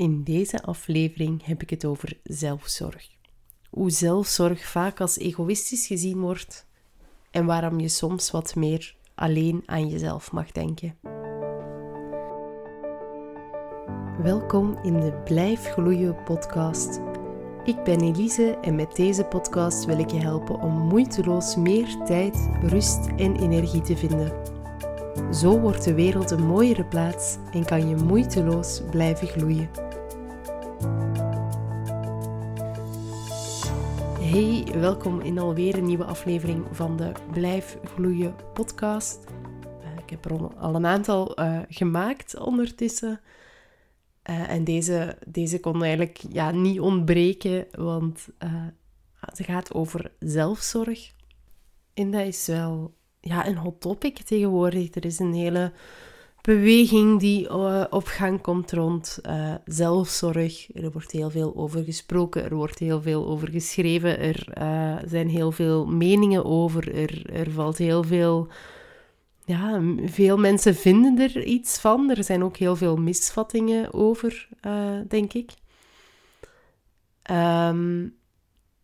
[0.00, 3.08] In deze aflevering heb ik het over zelfzorg.
[3.70, 6.66] Hoe zelfzorg vaak als egoïstisch gezien wordt
[7.30, 10.96] en waarom je soms wat meer alleen aan jezelf mag denken.
[14.22, 17.00] Welkom in de Blijf Gloeien podcast.
[17.64, 22.48] Ik ben Elise en met deze podcast wil ik je helpen om moeiteloos meer tijd,
[22.62, 24.32] rust en energie te vinden.
[25.34, 29.89] Zo wordt de wereld een mooiere plaats en kan je moeiteloos blijven gloeien.
[34.30, 39.24] Hey, welkom in alweer een nieuwe aflevering van de Blijf Gloeien podcast.
[39.82, 43.20] Uh, ik heb er al een aantal uh, gemaakt ondertussen.
[44.30, 48.28] Uh, en deze, deze kon eigenlijk ja, niet ontbreken, want
[49.32, 51.12] ze gaat over zelfzorg.
[51.94, 54.94] En dat is wel ja, een hot topic tegenwoordig.
[54.94, 55.72] Er is een hele
[56.42, 60.74] beweging die uh, op gang komt rond uh, zelfzorg.
[60.74, 65.28] Er wordt heel veel over gesproken, er wordt heel veel over geschreven, er uh, zijn
[65.28, 68.48] heel veel meningen over, er, er valt heel veel...
[69.44, 72.10] Ja, veel mensen vinden er iets van.
[72.10, 74.48] Er zijn ook heel veel misvattingen over,
[75.08, 75.50] denk ik.
[77.30, 78.19] Um,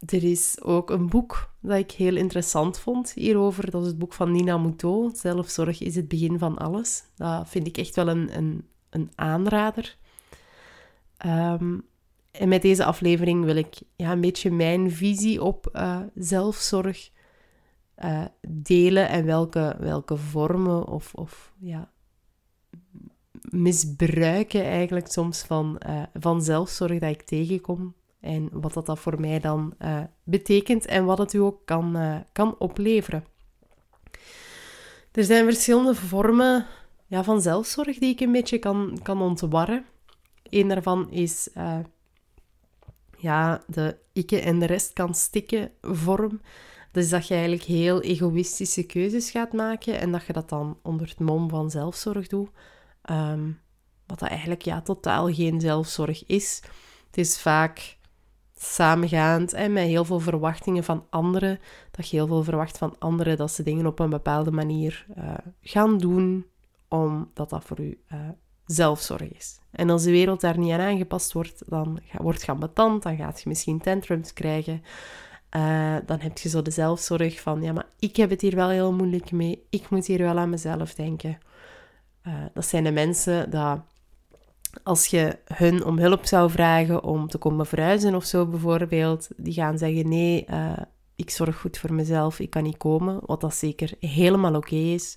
[0.06, 3.70] er is ook een boek dat ik heel interessant vond hierover.
[3.70, 5.18] Dat is het boek van Nina Moutot.
[5.18, 7.04] Zelfzorg is het begin van alles.
[7.16, 9.96] Dat vind ik echt wel een, een, een aanrader.
[11.26, 11.84] Um,
[12.30, 17.10] en met deze aflevering wil ik ja, een beetje mijn visie op uh, zelfzorg
[18.04, 21.90] uh, delen en welke, welke vormen of, of ja,
[23.50, 27.94] misbruiken eigenlijk soms van, uh, van zelfzorg dat ik tegenkom.
[28.26, 32.16] En wat dat, voor mij dan uh, betekent en wat het u ook kan, uh,
[32.32, 33.24] kan opleveren.
[35.12, 36.66] Er zijn verschillende vormen
[37.06, 39.84] ja, van zelfzorg die ik een beetje kan, kan ontwarren.
[40.42, 41.78] Een daarvan is uh,
[43.18, 46.40] ja, de ikke en de rest kan stikken vorm.
[46.92, 51.08] Dus dat je eigenlijk heel egoïstische keuzes gaat maken en dat je dat dan onder
[51.08, 52.48] het mom van zelfzorg doet.
[53.10, 53.60] Um,
[54.06, 56.62] wat dat eigenlijk ja, totaal geen zelfzorg is.
[57.06, 57.95] Het is vaak
[58.60, 61.58] samengaand en met heel veel verwachtingen van anderen.
[61.90, 65.34] Dat je heel veel verwacht van anderen dat ze dingen op een bepaalde manier uh,
[65.60, 66.46] gaan doen,
[66.88, 68.18] omdat dat voor u uh,
[68.66, 69.60] zelfzorg is.
[69.70, 73.42] En als de wereld daar niet aan aangepast wordt, dan wordt je ambetant, dan gaat
[73.42, 74.82] je misschien tantrums krijgen.
[75.56, 78.68] Uh, dan heb je zo de zelfzorg van, ja, maar ik heb het hier wel
[78.68, 79.66] heel moeilijk mee.
[79.70, 81.38] Ik moet hier wel aan mezelf denken.
[82.52, 83.80] dat zijn de mensen dat
[84.82, 89.52] als je hun om hulp zou vragen om te komen verhuizen of zo bijvoorbeeld, die
[89.52, 90.72] gaan zeggen nee, uh,
[91.16, 95.16] ik zorg goed voor mezelf, ik kan niet komen, wat dat zeker helemaal oké is.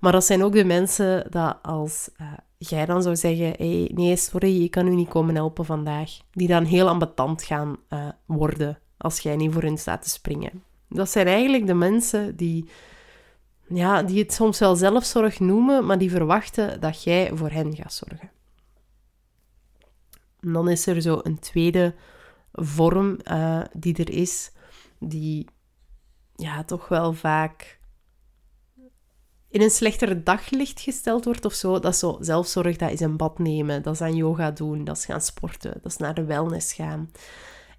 [0.00, 2.26] Maar dat zijn ook de mensen dat als uh,
[2.58, 6.48] jij dan zou zeggen, hey, nee, sorry, ik kan u niet komen helpen vandaag, die
[6.48, 10.62] dan heel ambetant gaan uh, worden als jij niet voor hen staat te springen.
[10.88, 12.68] Dat zijn eigenlijk de mensen die,
[13.68, 17.92] ja, die het soms wel zelfzorg noemen, maar die verwachten dat jij voor hen gaat
[17.92, 18.30] zorgen.
[20.40, 21.94] En dan is er zo een tweede
[22.52, 24.52] vorm uh, die er is,
[24.98, 25.46] die
[26.36, 27.78] ja, toch wel vaak
[29.48, 31.78] in een slechter daglicht gesteld wordt of zo.
[31.78, 34.96] Dat is zo zelfzorg, dat is een bad nemen, dat is aan yoga doen, dat
[34.96, 37.10] is gaan sporten, dat is naar de wellness gaan.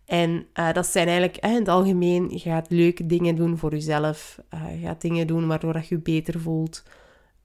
[0.06, 3.72] En uh, dat zijn eigenlijk uh, in het algemeen, je gaat leuke dingen doen voor
[3.72, 4.40] jezelf.
[4.50, 6.84] Je gaat dingen doen waardoor dat je je beter voelt.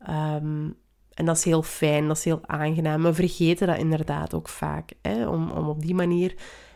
[0.09, 0.77] Um,
[1.17, 3.03] en dat is heel fijn, dat is heel aangenaam.
[3.03, 5.29] We vergeten dat inderdaad ook vaak, hè?
[5.29, 6.35] Om, om op die manier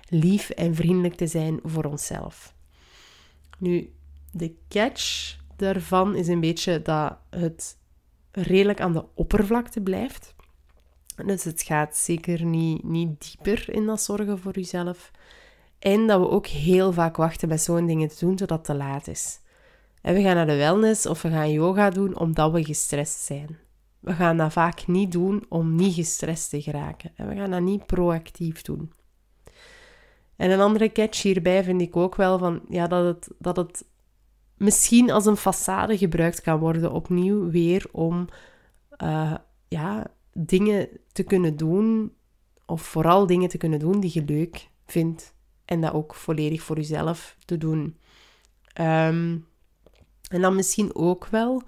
[0.08, 2.54] lief en vriendelijk te zijn voor onszelf.
[3.58, 3.92] Nu,
[4.32, 7.76] de catch daarvan is een beetje dat het
[8.30, 10.34] redelijk aan de oppervlakte blijft.
[11.24, 15.10] Dus het gaat zeker niet, niet dieper in dat zorgen voor jezelf.
[15.78, 18.74] En dat we ook heel vaak wachten met zo'n dingen te doen totdat het te
[18.74, 19.40] laat is.
[20.02, 23.58] En we gaan naar de wellness of we gaan yoga doen omdat we gestrest zijn.
[24.00, 27.12] We gaan dat vaak niet doen om niet gestrest te geraken.
[27.15, 28.93] En we gaan dat niet proactief doen.
[30.37, 33.85] En een andere catch hierbij vind ik ook wel van, ja, dat, het, dat het
[34.56, 38.29] misschien als een façade gebruikt kan worden, opnieuw weer om
[39.02, 39.35] uh,
[39.69, 42.12] ja, dingen te kunnen doen,
[42.67, 45.35] of vooral dingen te kunnen doen die je leuk vindt.
[45.64, 47.96] En dat ook volledig voor jezelf te doen.
[48.81, 49.46] Um,
[50.29, 51.62] en dan misschien ook wel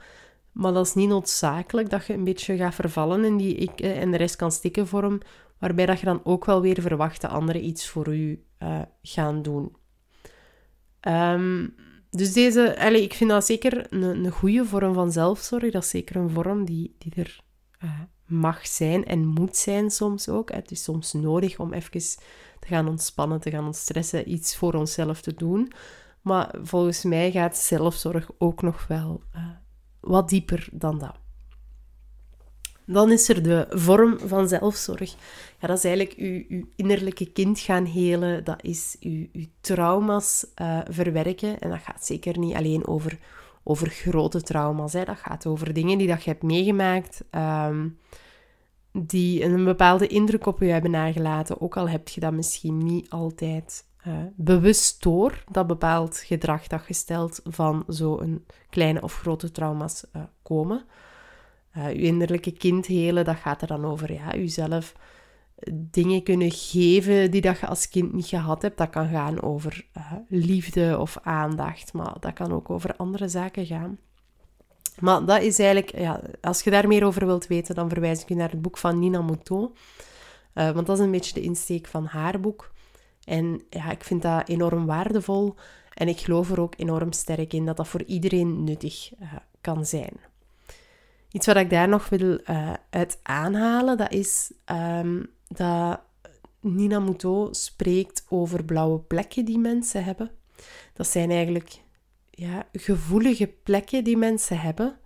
[0.53, 4.11] maar dat is niet noodzakelijk dat je een beetje gaat vervallen in die ik en
[4.11, 5.21] de rest kan stikken vorm,
[5.59, 9.43] waarbij dat je dan ook wel weer verwacht dat anderen iets voor u uh, gaan
[9.43, 9.77] doen.
[11.09, 11.75] Um,
[12.11, 15.73] dus deze, allez, ik vind dat zeker een, een goede vorm van zelfzorg.
[15.73, 17.41] Dat is zeker een vorm die, die er
[17.85, 20.53] uh, mag zijn en moet zijn soms ook.
[20.53, 22.01] Het is soms nodig om even
[22.61, 25.73] te gaan ontspannen, te gaan ontstressen, iets voor onszelf te doen.
[26.21, 29.49] Maar volgens mij gaat zelfzorg ook nog wel uh,
[30.03, 31.21] wat dieper dan dat.
[32.87, 35.15] Dan is er de vorm van zelfzorg.
[35.61, 38.45] Ja, dat is eigenlijk uw, innerlijke kind gaan helen.
[38.45, 39.27] Dat is uw,
[39.61, 41.59] trauma's uh, verwerken.
[41.59, 43.19] En dat gaat zeker niet alleen over,
[43.63, 44.93] over grote trauma's.
[44.93, 45.05] Hè.
[45.05, 47.25] Dat gaat over dingen die dat je hebt meegemaakt.
[47.31, 47.99] Um,
[48.93, 51.61] die een bepaalde indruk op je hebben nagelaten.
[51.61, 56.81] Ook al heb je dat misschien niet altijd uh, bewust door dat bepaald gedrag dat
[56.81, 60.85] gesteld van zo'n kleine of grote trauma's uh, komen.
[61.77, 64.95] Uh, uw innerlijke kind helen, dat gaat er dan over ja, jezelf
[65.73, 68.79] dingen kunnen geven die dat je als kind niet gehad hebt.
[68.79, 69.87] Dat kan gaan over
[70.29, 73.99] liefde of aandacht, maar dat kan ook over andere zaken gaan.
[75.01, 78.29] Maar dat is eigenlijk, ja, als je daar meer over wilt weten, dan verwijs ik
[78.29, 79.71] je naar het boek van Nina Mouton.
[80.53, 82.73] want dat is een beetje de insteek van haar boek.
[83.25, 85.55] En ja, ik vind dat enorm waardevol
[85.95, 89.87] en ik geloof er ook enorm sterk in dat dat voor iedereen nuttig uh, kan
[89.87, 90.13] zijn.
[91.31, 96.01] Iets wat ik daar nog wil uh, uit aanhalen, dat is um, dat
[96.61, 100.31] Nina Moutot spreekt over blauwe plekken die mensen hebben.
[100.93, 101.81] Dat zijn eigenlijk
[102.31, 104.97] ja, gevoelige plekken die mensen hebben.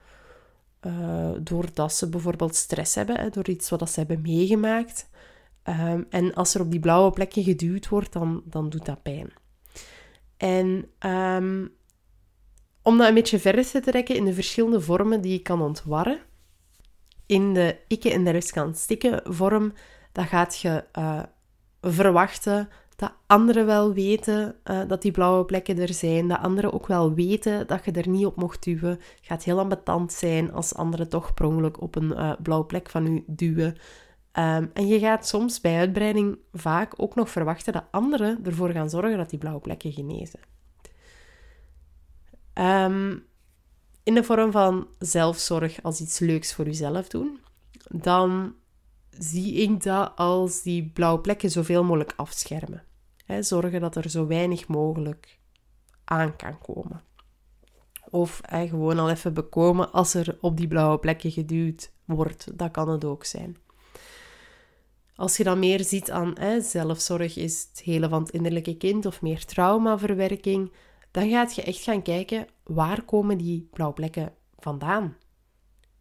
[0.87, 5.09] Uh, doordat ze bijvoorbeeld stress hebben, hè, door iets wat ze hebben meegemaakt.
[5.67, 9.33] Ehm, en als er op die blauwe plekken geduwd wordt, dan, dan doet dat pijn.
[10.37, 11.73] En um,
[12.83, 16.19] om dat een beetje verder te trekken in de verschillende vormen die je kan ontwarren,
[17.27, 19.73] in de ikke en de rest kan stikken vorm,
[20.13, 21.23] dan gaat je uh,
[21.81, 26.87] verwachten dat anderen wel weten uh, dat die blauwe plekken er zijn, dat anderen ook
[26.87, 29.01] wel weten dat je er niet op mocht duwen.
[29.21, 33.25] gaat heel ambetant zijn als anderen toch prongelijk op een uh, blauwe plek van u
[33.27, 33.77] duwen.
[34.39, 38.91] Um, en je gaat soms bij uitbreiding vaak ook nog verwachten dat anderen ervoor gaan
[38.91, 40.41] zorgen dat die blauwe plekken genezen.
[42.55, 43.25] Um,
[44.03, 47.41] in de vorm van zelfzorg als iets leuks voor jezelf doen,
[47.89, 48.55] dan
[49.11, 52.85] zie ik dat als die blauwe plekken zoveel mogelijk afschermen.
[53.25, 55.39] He, zorgen dat er zo weinig mogelijk
[56.05, 57.03] aan kan komen.
[58.11, 62.59] Of gewoon al even bekomen als er op die blauwe plekken geduwd wordt.
[62.59, 63.57] Dat kan het ook zijn.
[65.17, 69.07] Als je dan meer ziet aan hè, zelfzorg is het hele van het innerlijke kind
[69.07, 70.73] of meer traumaverwerking,
[71.11, 75.17] dan gaat je echt gaan kijken waar komen die blauwplekken vandaan.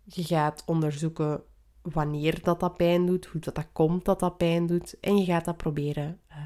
[0.03, 1.43] Je gaat onderzoeken
[1.81, 5.25] wanneer dat, dat pijn doet, hoe dat, dat komt dat dat pijn doet en je
[5.25, 6.37] gaat dat proberen uh,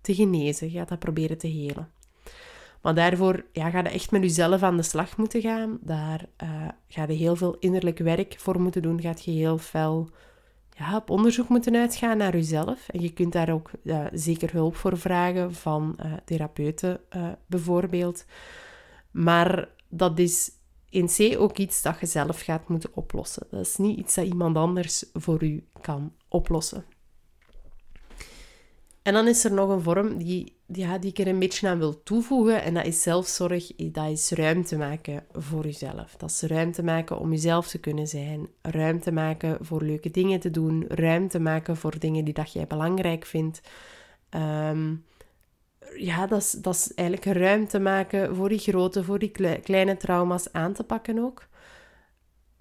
[0.00, 1.90] te genezen, je gaat dat proberen te helen.
[2.82, 5.78] Maar daarvoor ja, ga je echt met jezelf aan de slag moeten gaan.
[5.80, 9.00] Daar uh, ga je heel veel innerlijk werk voor moeten doen.
[9.00, 10.10] Gaat je heel fel
[10.74, 12.88] ja, op onderzoek moeten uitgaan naar uzelf.
[12.88, 13.70] En je kunt daar ook
[14.12, 18.24] zeker hulp voor vragen van uh, therapeuten uh, bijvoorbeeld.
[19.10, 20.50] Maar dat is
[20.88, 23.46] in C ook iets dat je zelf gaat moeten oplossen.
[23.50, 26.84] Dat is niet iets dat iemand anders voor u kan oplossen.
[29.02, 31.78] En dan is er nog een vorm die, ja, die ik er een beetje aan
[31.78, 32.62] wil toevoegen.
[32.62, 33.66] En dat is zelfzorg.
[33.76, 36.16] Dat is ruimte maken voor jezelf.
[36.16, 38.48] Dat is ruimte maken om jezelf te kunnen zijn.
[38.62, 40.84] Ruimte maken voor leuke dingen te doen.
[40.88, 43.60] Ruimte maken voor dingen die dat jij belangrijk vindt.
[44.28, 44.94] Ehm,
[45.96, 49.32] ja, dat is, dat is eigenlijk ruimte maken voor die grote, voor die
[49.62, 51.50] kleine trauma's aan te pakken ook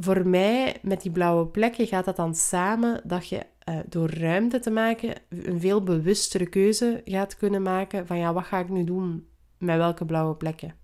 [0.04, 4.60] voor mij, met die blauwe plekken, gaat dat dan samen dat je uh, door ruimte
[4.60, 8.84] te maken een veel bewustere keuze gaat kunnen maken van ja, wat ga ik nu
[8.84, 9.28] doen
[9.58, 10.76] met welke blauwe plekken.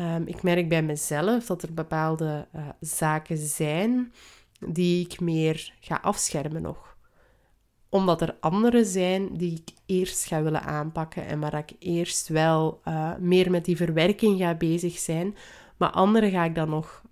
[0.00, 4.12] Um, ik merk bij mezelf dat er bepaalde uh, zaken zijn
[4.66, 6.96] die ik meer ga afschermen nog.
[7.88, 12.80] Omdat er andere zijn die ik eerst ga willen aanpakken en waar ik eerst wel
[12.84, 15.36] uh, meer met die verwerking ga bezig zijn.
[15.76, 17.02] Maar andere ga ik dan nog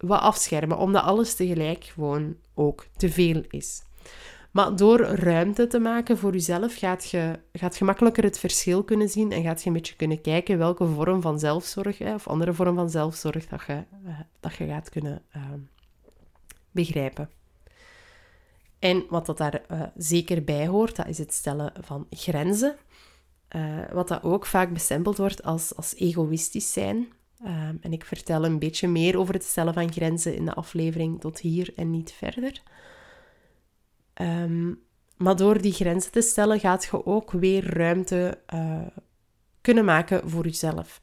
[0.00, 3.82] wat afschermen, omdat alles tegelijk gewoon ook te veel is.
[4.50, 9.08] Maar door ruimte te maken voor jezelf gaat je, gaat je makkelijker het verschil kunnen
[9.08, 12.74] zien en gaat je een beetje kunnen kijken welke vorm van zelfzorg of andere vorm
[12.74, 15.42] van zelfzorg dat je, uh, dat je gaat kunnen uh,
[16.70, 17.30] begrijpen.
[18.78, 22.76] En wat dat daar uh, zeker bij hoort, dat is het stellen van grenzen.
[23.92, 27.08] wat dat ook vaak bestempeld wordt als, als egoïstisch zijn.
[27.44, 31.20] Ehm, en ik vertel een beetje meer over het stellen van grenzen in de aflevering
[31.20, 32.62] tot hier en niet verder.
[34.14, 34.82] Um,
[35.16, 38.86] maar door die grenzen te stellen gaat je ook weer ruimte uh,
[39.60, 41.00] kunnen maken voor jezelf.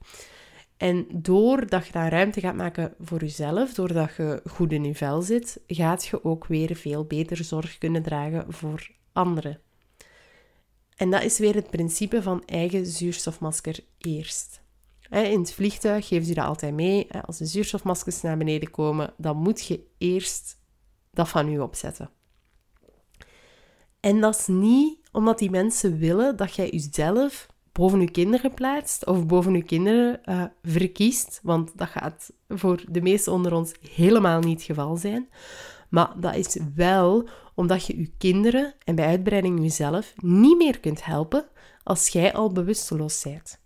[0.77, 5.22] En doordat je daar ruimte gaat maken voor jezelf, doordat je goed in je vel
[5.22, 9.60] zit, gaat je ook weer veel beter zorg kunnen dragen voor anderen.
[10.96, 14.62] En dat is weer het principe van eigen zuurstofmasker eerst.
[15.09, 17.07] In het vliegtuig geven ze dat altijd mee.
[17.25, 20.61] Als de zuurstofmaskers naar beneden komen, dan moet je eerst
[21.11, 22.09] dat van u opzetten.
[23.99, 29.05] En dat is niet omdat die mensen willen dat jij jezelf boven je kinderen plaatst
[29.05, 31.39] of boven je kinderen uh, verkiest.
[31.43, 35.29] Want dat gaat voor de meesten onder ons helemaal niet het geval zijn.
[35.89, 41.05] Maar dat is wel omdat je je kinderen en bij uitbreiding jezelf niet meer kunt
[41.05, 41.45] helpen
[41.83, 43.61] als jij al bewusteloos bent.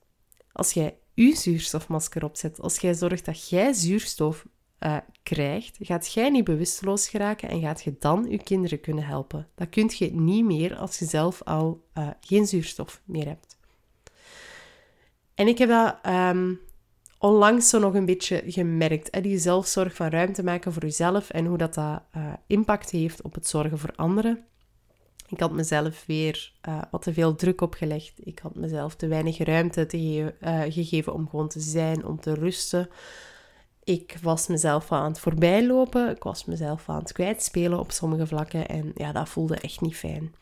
[0.52, 4.46] Als jij je zuurstofmasker opzet, als jij zorgt dat jij zuurstof
[4.80, 9.48] uh, krijgt, gaat jij niet bewusteloos geraken en gaat je dan je kinderen kunnen helpen.
[9.56, 13.58] Dat kun je niet meer als je zelf al uh, geen zuurstof meer hebt.
[15.36, 16.60] En ik heb dat um,
[17.18, 19.08] onlangs zo nog een beetje gemerkt.
[19.12, 19.22] Hè?
[19.22, 23.34] Die zelfzorg van ruimte maken voor jezelf en hoe dat, dat uh, impact heeft op
[23.34, 24.46] het zorgen voor anderen.
[25.32, 28.14] Ik had mezelf weer uh, wat te veel druk opgelegd.
[28.24, 32.90] Ik had mezelf te weinig ruimte uh, gegeven om gewoon te zijn, om te rusten.
[33.84, 36.10] Ik was mezelf aan het voorbijlopen.
[36.10, 38.68] Ik was mezelf aan het kwijtspelen op sommige vlakken.
[38.68, 40.36] En ja, dat voelde echt niet fijn.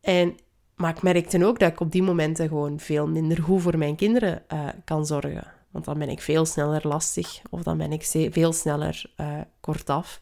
[0.00, 0.36] En
[0.74, 3.96] maar ik merkte ook dat ik op die momenten gewoon veel minder goed voor mijn
[3.96, 5.52] kinderen uh, kan zorgen.
[5.70, 9.10] Want dan ben ik veel sneller lastig of dan ben ik veel sneller
[9.60, 10.20] kortaf.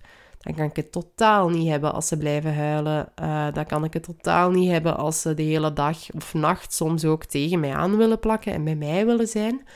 [0.49, 3.13] Dan kan ik het totaal niet hebben als ze blijven huilen.
[3.23, 6.75] Uh, dan kan ik het totaal niet hebben als ze de hele dag of nacht
[6.75, 9.67] soms ook tegen mij aan willen plakken en bij mij willen zijn.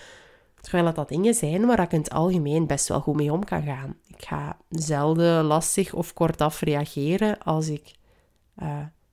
[0.61, 3.45] Terwijl dat, dat dingen zijn waar ik in het algemeen best wel goed mee om
[3.45, 3.97] kan gaan.
[4.07, 7.95] Ik ga zelden lastig of kortaf reageren als ik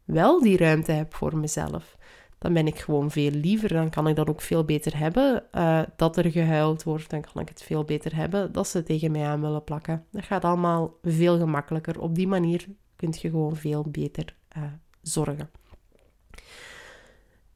[0.05, 1.97] wel die ruimte heb voor mezelf,
[2.39, 3.73] dan ben ik gewoon veel liever.
[3.73, 5.43] Dan kan ik dat ook veel beter hebben.
[5.55, 9.11] Uh, dat er gehuild wordt, dan kan ik het veel beter hebben dat ze tegen
[9.11, 10.05] mij aan willen plakken.
[10.11, 11.99] Dat gaat allemaal veel gemakkelijker.
[11.99, 12.65] Op die manier
[12.95, 14.63] kun je gewoon veel beter uh,
[15.01, 15.49] zorgen.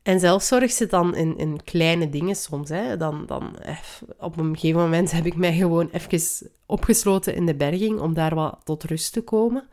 [0.04, 2.70] En zelfzorg zit dan in, in kleine dingen soms.
[2.70, 2.98] Hè.
[2.98, 3.78] Dan, dan, eh,
[4.18, 8.36] op een gegeven moment heb ik mij gewoon even opgesloten in de berging om daar
[8.36, 9.68] wat tot rust te komen.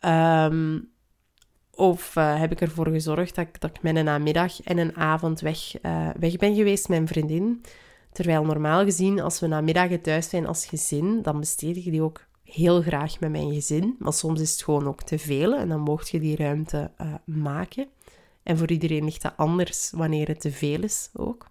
[0.00, 0.94] Um,
[1.76, 5.82] of uh, heb ik ervoor gezorgd dat ik, dat een namiddag en een avond weg,
[5.82, 7.62] uh, weg ben geweest met mijn vriendin.
[8.12, 12.24] Terwijl normaal gezien, als we namiddagen thuis zijn als gezin, dan besteed ik die ook
[12.42, 13.96] heel graag met mijn gezin.
[13.98, 17.14] Maar soms is het gewoon ook te veel en dan mocht je die ruimte uh,
[17.24, 17.88] maken.
[18.42, 21.46] En voor iedereen ligt dat anders wanneer het te veel is ook.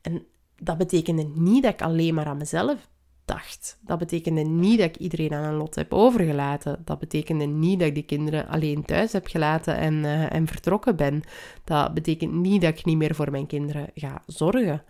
[0.00, 0.26] En
[0.56, 2.88] dat betekende niet dat ik alleen maar aan mezelf
[3.28, 3.78] dacht.
[3.80, 6.82] Dat betekende niet dat ik iedereen aan een lot heb overgelaten.
[6.84, 10.96] Dat betekende niet dat ik die kinderen alleen thuis heb gelaten en, uh, en vertrokken
[10.96, 11.22] ben.
[11.64, 14.82] Dat betekent niet dat ik niet meer voor mijn kinderen ga zorgen.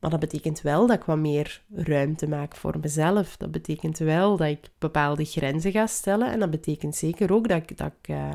[0.00, 3.36] Maar dat betekent wel dat ik wat meer ruimte maak voor mezelf.
[3.36, 6.30] Dat betekent wel dat ik bepaalde grenzen ga stellen.
[6.30, 8.32] En dat betekent zeker ook dat ik, dat uh,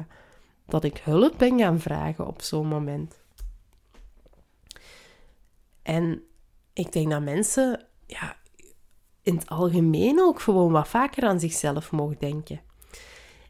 [0.71, 3.19] dat ik hulp ben gaan vragen op zo'n moment.
[5.81, 6.23] En
[6.73, 8.35] ik denk dat mensen ja,
[9.23, 12.61] in het algemeen ook gewoon wat vaker aan zichzelf mogen denken.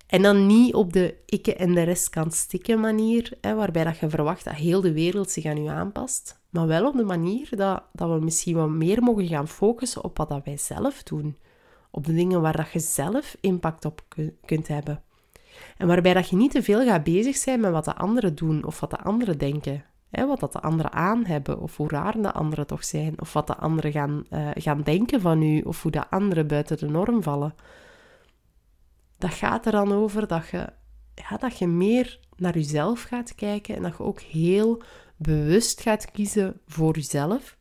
[0.07, 3.97] En dan niet op de ikke en de rest kan stikken manier, hè, waarbij dat
[3.97, 6.39] je verwacht dat heel de wereld zich aan je aanpast.
[6.49, 10.17] Maar wel op de manier dat, dat we misschien wat meer mogen gaan focussen op
[10.17, 11.37] wat dat wij zelf doen.
[11.91, 14.01] Op de dingen waar dat je zelf impact op
[14.45, 15.03] kunt hebben.
[15.77, 18.65] En waarbij dat je niet te veel gaat bezig zijn met wat de anderen doen
[18.65, 19.85] of wat de anderen denken.
[20.11, 23.47] Wat dat de anderen aan hebben, of hoe raar de anderen toch zijn, of wat
[23.47, 27.23] de anderen gaan, uh, gaan denken van u, of hoe de anderen buiten de norm
[27.23, 27.55] vallen.
[29.17, 30.69] Dat gaat er dan over dat je,
[31.15, 34.81] ja, dat je meer naar jezelf gaat kijken en dat je ook heel
[35.17, 37.57] bewust gaat kiezen voor jezelf,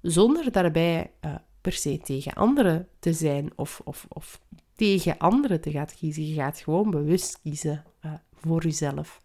[0.00, 4.40] zonder daarbij uh, per se tegen anderen te zijn of, of, of
[4.74, 6.26] tegen anderen te gaan kiezen.
[6.26, 9.21] Je gaat gewoon bewust kiezen uh, voor jezelf.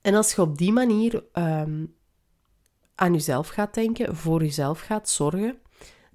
[0.00, 1.94] En als je op die manier um,
[2.94, 5.58] aan jezelf gaat denken, voor jezelf gaat zorgen,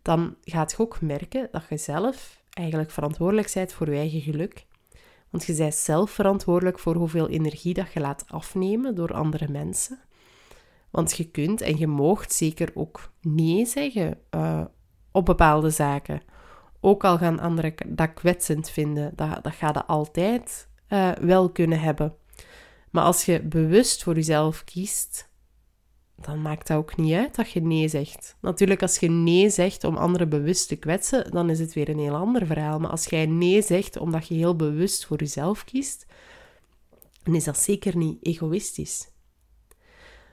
[0.02, 4.66] dan gaat je ook merken dat je zelf eigenlijk verantwoordelijk bent voor je eigen geluk.
[5.30, 10.00] Want je bent zelf verantwoordelijk voor hoeveel energie dat je laat afnemen door andere mensen.
[10.90, 14.66] Want je kunt en je moogt zeker ook nee zeggen uh,
[15.12, 16.22] op bepaalde zaken.
[16.80, 21.80] Ook al gaan anderen dat kwetsend vinden, dat, dat ga je altijd uh, wel kunnen
[21.80, 22.16] hebben.
[22.96, 25.30] Maar als je bewust voor jezelf kiest,
[26.16, 28.36] dan maakt dat ook niet uit dat je nee zegt.
[28.42, 32.00] Natuurlijk, als je nee zegt om anderen bewust te kwetsen, dan is het weer een
[32.00, 32.80] heel ander verhaal.
[32.80, 36.06] Maar als jij nee zegt omdat je heel bewust voor jezelf kiest,
[37.24, 39.08] dan is dat zeker niet egoïstisch.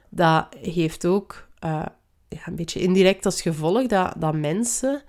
[0.08, 1.86] Dat heeft ook uh,
[2.28, 5.02] ja, een beetje indirect als gevolg dat, dat mensen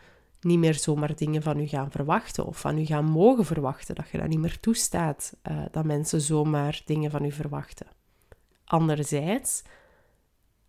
[0.44, 3.96] niet meer zomaar dingen van u gaan verwachten of van u gaan mogen verwachten.
[3.96, 7.88] Dat je dat niet meer toestaat, uh, dat mensen zomaar dingen van u verwachten.
[8.66, 9.64] Anderzijds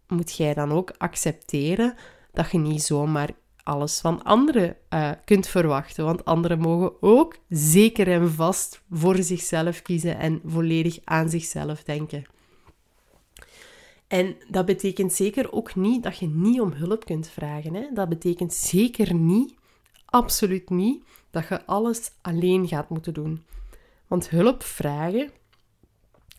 [0.08, 1.94] moet jij dan ook accepteren
[2.32, 3.30] dat je niet zomaar
[3.62, 6.04] alles van anderen uh, kunt verwachten.
[6.04, 12.24] Want anderen mogen ook zeker en vast voor zichzelf kiezen en volledig aan zichzelf denken.
[14.06, 17.74] En dat betekent zeker ook niet dat je niet om hulp kunt vragen.
[17.74, 17.86] Hè?
[17.94, 19.54] Dat betekent zeker niet,
[20.14, 23.44] absoluut niet, dat je alles alleen gaat moeten doen.
[24.06, 25.30] Want hulp vragen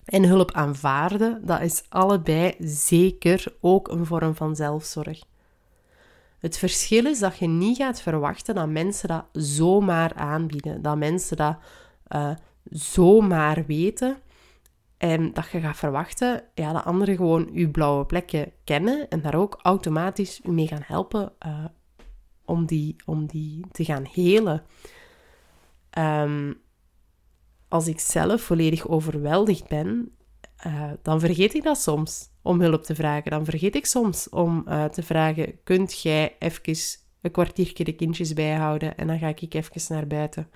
[0.05, 5.23] en hulp aanvaarden, dat is allebei zeker ook een vorm van zelfzorg.
[6.39, 11.37] Het verschil is dat je niet gaat verwachten dat mensen dat zomaar aanbieden, dat mensen
[11.37, 11.57] dat
[12.15, 12.31] uh,
[12.63, 14.17] zomaar weten
[14.97, 19.35] en dat je gaat verwachten ja, dat anderen gewoon je blauwe plekken kennen en daar
[19.35, 21.65] ook automatisch mee gaan helpen uh,
[22.45, 24.63] om, die, om die te gaan helen.
[25.97, 26.63] Um,
[27.67, 30.15] als ik zelf volledig overweldigd ben,
[30.67, 33.31] uh, dan vergeet ik dat soms om hulp te vragen.
[33.31, 36.75] Dan vergeet ik soms om uh, te vragen: kunt jij even
[37.21, 40.49] een kwartiertje de kindjes bijhouden en dan ga ik even naar buiten.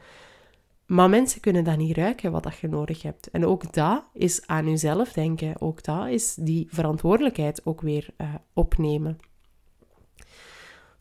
[0.86, 3.30] Maar mensen kunnen dat niet ruiken wat dat je nodig hebt.
[3.30, 5.62] En ook dat is aan jezelf denken.
[5.62, 9.18] Ook dat is die verantwoordelijkheid ook weer uh, opnemen.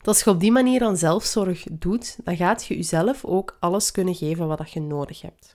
[0.07, 4.15] Als je op die manier aan zelfzorg doet, dan gaat je jezelf ook alles kunnen
[4.15, 5.51] geven wat je nodig hebt.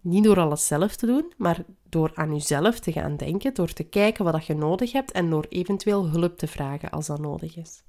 [0.00, 3.82] Niet door alles zelf te doen, maar door aan jezelf te gaan denken, door te
[3.82, 7.82] kijken wat je nodig hebt en door eventueel hulp te vragen als dat nodig is.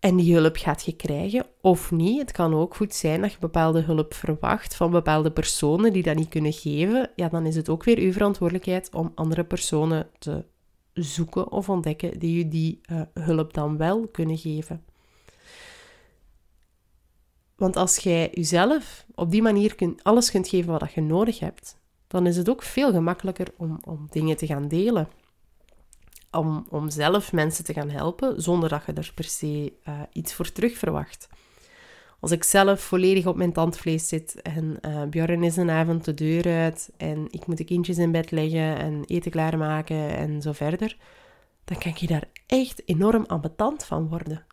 [0.00, 2.20] En die hulp gaat je krijgen of niet.
[2.20, 6.16] Het kan ook goed zijn dat je bepaalde hulp verwacht van bepaalde personen die dat
[6.16, 7.10] niet kunnen geven.
[7.16, 10.44] Ja, dan is het ook weer uw verantwoordelijkheid om andere personen te
[10.92, 14.84] zoeken of ontdekken die je die uh, hulp dan wel kunnen geven.
[17.56, 22.26] Want als jij jezelf op die manier alles kunt geven wat je nodig hebt, dan
[22.26, 25.08] is het ook veel gemakkelijker om, om dingen te gaan delen.
[26.30, 30.34] Om, om zelf mensen te gaan helpen zonder dat je er per se uh, iets
[30.34, 31.28] voor terug verwacht.
[32.20, 36.14] Als ik zelf volledig op mijn tandvlees zit en uh, Björn is een avond de
[36.14, 40.52] deur uit en ik moet de kindjes in bed leggen en eten klaarmaken en zo
[40.52, 40.96] verder,
[41.64, 44.44] dan kan ik daar echt enorm ambetant van worden.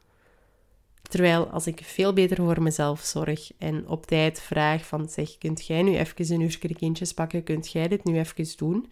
[1.01, 5.65] Terwijl als ik veel beter voor mezelf zorg en op tijd vraag van zeg, kunt
[5.65, 8.91] jij nu even een uurtje de kindjes pakken, kunt jij dit nu even doen?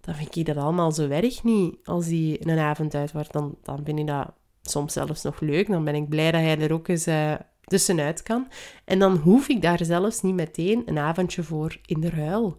[0.00, 3.32] Dan vind ik dat allemaal zo erg niet als die een avond uit wordt.
[3.32, 5.68] Dan, dan vind ik dat soms zelfs nog leuk.
[5.68, 7.34] Dan ben ik blij dat hij er ook eens uh,
[7.70, 8.48] tussenuit kan.
[8.84, 12.58] En dan hoef ik daar zelfs niet meteen een avondje voor in de ruil.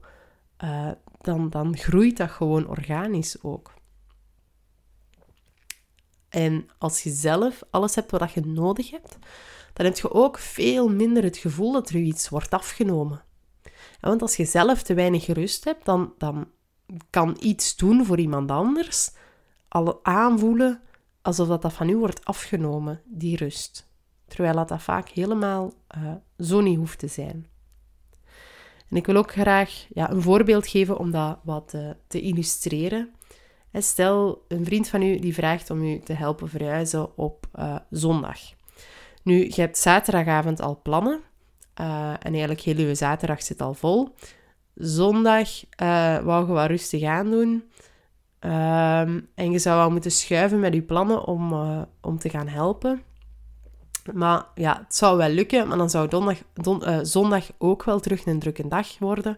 [0.64, 3.74] Uh, dan, dan groeit dat gewoon organisch ook.
[6.30, 9.18] En als je zelf alles hebt wat je nodig hebt,
[9.74, 13.24] dan heb je ook veel minder het gevoel dat er iets wordt afgenomen.
[14.02, 16.48] want als je zelf te weinig rust hebt, dan, dan
[17.10, 19.12] kan iets doen voor iemand anders
[19.68, 20.82] al aanvoelen
[21.22, 23.91] alsof dat, dat van u wordt afgenomen, die rust.
[24.32, 27.48] Terwijl dat, dat vaak helemaal uh, zo niet hoeft te zijn.
[28.90, 33.14] En ik wil ook graag ja, een voorbeeld geven om dat wat uh, te illustreren.
[33.74, 38.40] Stel, een vriend van u die vraagt om u te helpen verhuizen op uh, zondag.
[39.24, 41.22] Nu, je hebt zaterdagavond al plannen.
[41.74, 44.16] En eigenlijk heel uw zaterdag zit al vol.
[44.76, 45.50] Zondag
[46.24, 47.64] wou je wat rustig aan doen.
[48.40, 51.54] Ehm, en je zou wel moeten schuiven met je plannen om,
[52.02, 53.02] om te gaan helpen.
[54.14, 58.26] Maar ja, het zou wel lukken, maar dan zou donderdag, don, zondag ook wel terug
[58.26, 59.38] een drukke dag worden.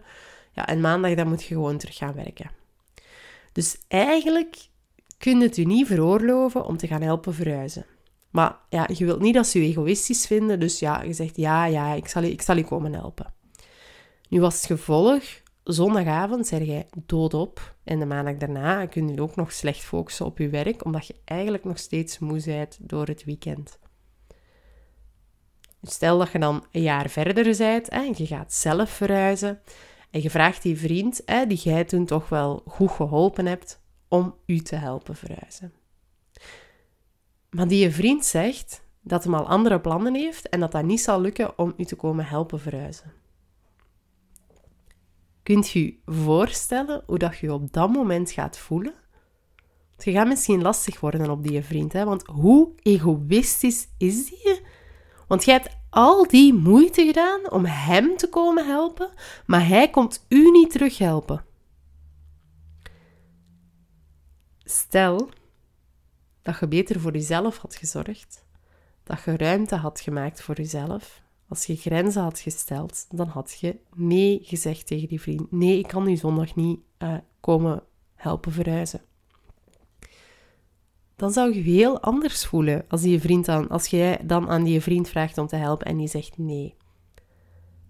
[0.52, 2.50] Ja, en maandag dan moet je gewoon terug gaan werken.
[3.52, 4.68] Dus eigenlijk
[5.18, 7.86] kun je het u niet veroorloven om te gaan helpen verhuizen.
[8.30, 11.64] Maar ja, je wilt niet dat ze je egoïstisch vinden, dus ja, je zegt ja,
[11.64, 13.32] ja, ik zal, je, ik zal je komen helpen.
[14.28, 15.22] Nu was het gevolg,
[15.64, 20.38] zondagavond zeg jij doodop en de maandag daarna kun je ook nog slecht focussen op
[20.38, 23.78] je werk, omdat je eigenlijk nog steeds moe bent door het weekend.
[25.90, 29.60] Stel dat je dan een jaar verder bent en je gaat zelf verhuizen
[30.10, 34.34] en je vraagt die vriend, hè, die jij toen toch wel goed geholpen hebt, om
[34.46, 35.72] u te helpen verhuizen.
[37.50, 41.00] Maar die je vriend zegt dat hij al andere plannen heeft en dat dat niet
[41.00, 43.12] zal lukken om u te komen helpen verhuizen.
[45.42, 48.94] Kunt je je voorstellen hoe dat je op dat moment gaat voelen?
[49.96, 52.04] Het gaat misschien lastig worden op die vriend, hè?
[52.04, 54.60] want hoe egoïstisch is die?
[55.26, 59.10] Want jij hebt al die moeite gedaan om hem te komen helpen,
[59.46, 61.44] maar hij komt u niet terug helpen.
[64.64, 65.28] Stel
[66.42, 68.44] dat je beter voor jezelf had gezorgd,
[69.02, 73.76] dat je ruimte had gemaakt voor jezelf, als je grenzen had gesteld, dan had je
[73.94, 75.52] nee gezegd tegen die vriend.
[75.52, 77.82] Nee, ik kan u zondag niet uh, komen
[78.14, 79.00] helpen verhuizen.
[81.16, 84.80] Dan zou je heel anders voelen als, die vriend dan, als jij dan aan die
[84.80, 86.74] vriend vraagt om te helpen en die zegt nee.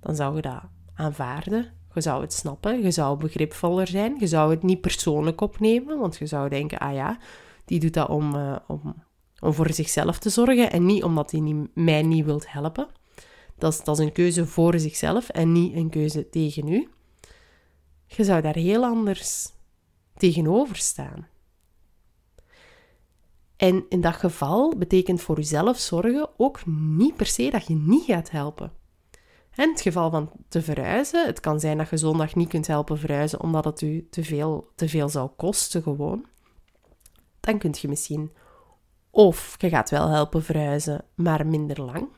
[0.00, 0.62] Dan zou je dat
[0.94, 1.72] aanvaarden.
[1.94, 2.82] Je zou het snappen.
[2.82, 4.16] Je zou begripvoller zijn.
[4.18, 7.18] Je zou het niet persoonlijk opnemen, want je zou denken: ah ja,
[7.64, 8.94] die doet dat om, uh, om,
[9.40, 12.88] om voor zichzelf te zorgen en niet omdat hij mij niet wilt helpen.
[13.58, 16.88] Dat is, dat is een keuze voor zichzelf en niet een keuze tegen u.
[18.06, 19.52] Je zou daar heel anders
[20.16, 21.28] tegenover staan.
[23.64, 28.04] En in dat geval betekent voor jezelf zorgen ook niet per se dat je niet
[28.04, 28.72] gaat helpen.
[29.56, 32.98] In het geval van te verhuizen, het kan zijn dat je zondag niet kunt helpen
[32.98, 36.24] verhuizen omdat het u te veel, te veel zou kosten gewoon.
[37.40, 38.32] Dan kun je misschien
[39.10, 42.08] of je gaat wel helpen verhuizen, maar minder lang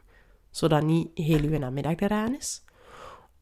[0.50, 2.64] zodat niet heel uw namiddag eraan is.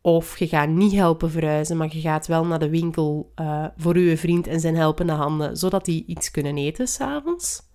[0.01, 3.95] Of je gaat niet helpen verhuizen, maar je gaat wel naar de winkel uh, voor
[3.95, 7.73] uw vriend en zijn helpende handen, zodat die iets kunnen eten s'avonds.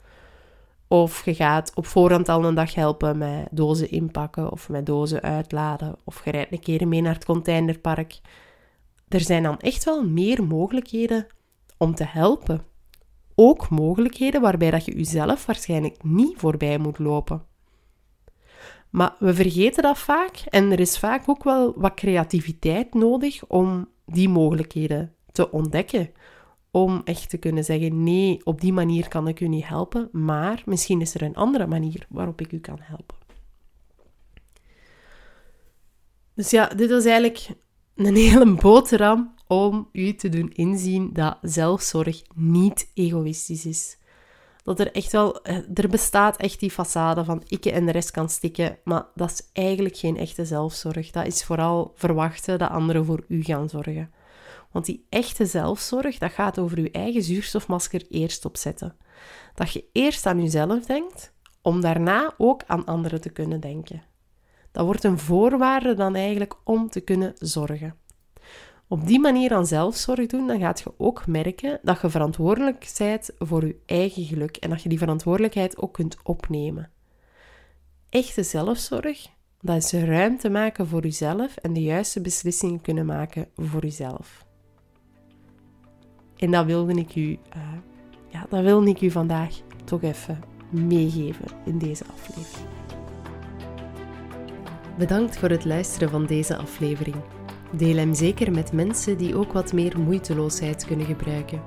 [0.92, 5.22] Of je gaat op voorhand al een dag helpen met dozen inpakken of met dozen
[5.22, 5.96] uitladen.
[6.04, 8.20] Of je rijdt een keer mee naar het containerpark.
[9.08, 11.28] Er zijn dan echt wel meer mogelijkheden
[11.78, 12.62] om te helpen.
[13.36, 17.44] Ook mogelijkheden waarbij dat je jezelf waarschijnlijk niet voorbij moet lopen.
[18.90, 23.88] Maar we vergeten dat vaak en er is vaak ook wel wat creativiteit nodig om
[24.06, 26.12] die mogelijkheden te ontdekken.
[26.72, 30.64] Om echt te kunnen zeggen: nee, op die manier kan ik u niet helpen, maar
[30.66, 33.18] misschien is er een andere manier waarop ik u kan helpen.
[36.34, 37.50] Dus ja, dit was eigenlijk
[37.96, 44.00] een hele boterham om u te doen inzien dat zelfzorg niet egoïstisch is
[44.70, 48.12] dat er echt wel, eh, er bestaat echt die façade van ik en de rest
[48.12, 51.12] kan stikken, maar dat is eigenlijk geen echte zelfzorg.
[51.12, 54.12] Dat is vooral verwachten dat anderen voor u gaan zorgen.
[54.72, 58.96] Want die echte zelfzorg, dat gaat over uw eigen zuurstofmasker eerst opzetten.
[59.54, 64.04] Dat je eerst aan jezelf denkt, om daarna ook aan anderen te kunnen denken.
[64.72, 67.96] Dat wordt een voorwaarde dan eigenlijk om te kunnen zorgen
[68.90, 73.30] op die manier aan zelfzorg doen, dan gaat je ook merken dat je verantwoordelijk bent
[73.38, 76.92] voor je eigen geluk en dat je die verantwoordelijkheid ook kunt opnemen.
[78.10, 79.28] Echte zelfzorg,
[79.62, 84.48] dat is ruimte maken voor jezelf en de juiste beslissingen kunnen maken voor jezelf.
[86.40, 87.62] En dat wilde ik u, uh,
[88.28, 92.68] ja, dat wilde ik u vandaag toch even meegeven in deze aflevering.
[94.98, 97.16] Bedankt voor het luisteren van deze aflevering.
[97.72, 101.62] Deel hem zeker met mensen die ook wat meer moeiteloosheid kunnen gebruiken.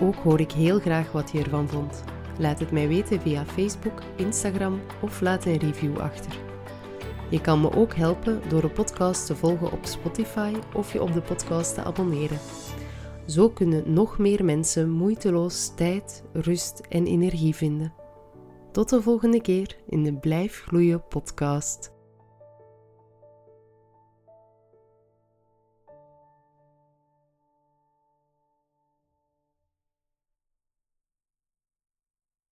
[0.00, 2.04] Ook hoor ik heel graag wat je ervan vond.
[2.38, 6.32] Laat het mij weten via Facebook, Instagram of laat een review achter.
[7.28, 11.12] Je kan me ook helpen door de podcast te volgen op Spotify of je op
[11.12, 12.38] de podcast te abonneren.
[13.32, 17.94] Zo kunnen nog meer mensen moeiteloos tijd, rust en energie vinden.
[18.72, 21.92] Tot de volgende keer in de Blijf Gloeien podcast.